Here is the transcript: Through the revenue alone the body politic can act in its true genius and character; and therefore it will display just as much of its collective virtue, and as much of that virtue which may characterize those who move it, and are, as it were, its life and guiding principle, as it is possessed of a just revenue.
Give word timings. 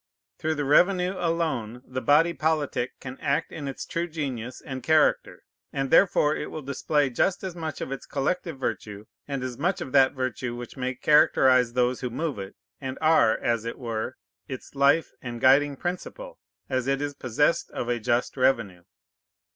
Through 0.39 0.55
the 0.55 0.65
revenue 0.65 1.13
alone 1.15 1.83
the 1.85 2.01
body 2.01 2.33
politic 2.33 2.99
can 2.99 3.19
act 3.19 3.51
in 3.51 3.67
its 3.67 3.85
true 3.85 4.07
genius 4.07 4.59
and 4.59 4.81
character; 4.81 5.43
and 5.71 5.91
therefore 5.91 6.35
it 6.35 6.49
will 6.49 6.63
display 6.63 7.11
just 7.11 7.43
as 7.43 7.55
much 7.55 7.81
of 7.81 7.91
its 7.91 8.07
collective 8.07 8.57
virtue, 8.59 9.05
and 9.27 9.43
as 9.43 9.59
much 9.59 9.79
of 9.79 9.91
that 9.91 10.13
virtue 10.13 10.55
which 10.55 10.75
may 10.75 10.95
characterize 10.95 11.73
those 11.73 12.01
who 12.01 12.09
move 12.09 12.39
it, 12.39 12.55
and 12.79 12.97
are, 12.99 13.37
as 13.37 13.63
it 13.63 13.77
were, 13.77 14.17
its 14.47 14.73
life 14.73 15.11
and 15.21 15.39
guiding 15.39 15.75
principle, 15.77 16.39
as 16.67 16.87
it 16.87 16.99
is 16.99 17.13
possessed 17.13 17.69
of 17.69 17.87
a 17.87 17.99
just 17.99 18.35
revenue. 18.35 18.81